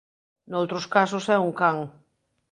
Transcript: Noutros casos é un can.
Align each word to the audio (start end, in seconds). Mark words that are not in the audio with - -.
Noutros 0.51 0.85
casos 0.95 1.25
é 1.35 1.37
un 1.47 1.51
can. 1.59 1.77